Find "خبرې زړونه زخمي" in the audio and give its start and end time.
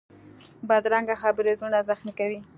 1.21-2.13